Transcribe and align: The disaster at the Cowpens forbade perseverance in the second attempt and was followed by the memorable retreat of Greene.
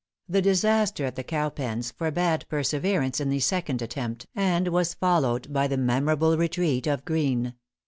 The 0.27 0.41
disaster 0.41 1.05
at 1.05 1.15
the 1.15 1.23
Cowpens 1.23 1.91
forbade 1.91 2.47
perseverance 2.49 3.19
in 3.19 3.29
the 3.29 3.39
second 3.39 3.83
attempt 3.83 4.25
and 4.35 4.69
was 4.69 4.95
followed 4.95 5.53
by 5.53 5.67
the 5.67 5.77
memorable 5.77 6.39
retreat 6.39 6.87
of 6.87 7.05
Greene. 7.05 7.53